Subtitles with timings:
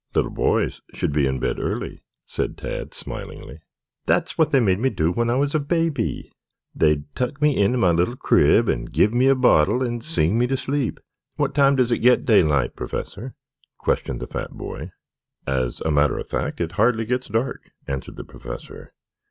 [0.15, 3.59] "Little boys should be in bed early," said Tad smilingly.
[4.07, 6.31] "That's what they made me do when I was a baby.
[6.73, 10.47] They'd tuck me in my little crib and give me a bottle and sing me
[10.47, 10.99] to sleep.
[11.35, 13.35] What time does it get daylight, Professor?"
[13.77, 14.89] questioned the fat boy.
[15.45, 18.93] "As a matter of fact it hardly gets dark," answered the Professor.